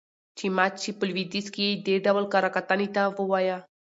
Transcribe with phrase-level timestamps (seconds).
[0.37, 0.91] چې مات شي.
[0.97, 3.57] په لويديځ کې يې دې ډول کره کتنې ته ووايه.